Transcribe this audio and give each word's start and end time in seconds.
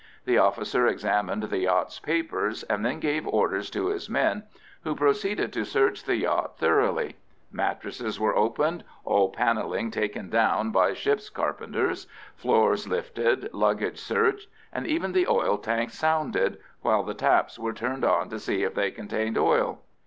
The 0.25 0.39
officer 0.39 0.87
examined 0.87 1.43
the 1.43 1.59
yacht's 1.59 1.99
papers, 1.99 2.63
and 2.63 2.83
then 2.83 2.99
gave 2.99 3.27
orders 3.27 3.69
to 3.69 3.89
his 3.89 4.09
men, 4.09 4.45
who 4.83 4.95
proceeded 4.95 5.53
to 5.53 5.63
search 5.63 6.03
the 6.05 6.15
yacht 6.15 6.57
thoroughly: 6.57 7.17
mattresses 7.51 8.19
were 8.19 8.35
opened, 8.35 8.83
all 9.05 9.29
panelling 9.29 9.91
taken 9.91 10.27
down 10.31 10.71
by 10.71 10.95
ship 10.95 11.21
carpenters, 11.35 12.07
floors 12.35 12.87
lifted, 12.87 13.53
luggage 13.53 13.99
searched, 13.99 14.49
and 14.73 14.87
even 14.87 15.11
the 15.11 15.27
oil 15.27 15.59
tanks 15.59 15.99
sounded, 15.99 16.57
while 16.81 17.03
the 17.03 17.13
taps 17.13 17.59
were 17.59 17.71
turned 17.71 18.03
on 18.03 18.27
to 18.29 18.39
see 18.39 18.63
if 18.63 18.73
they 18.73 18.89
contained 18.89 19.37
oil. 19.37 19.81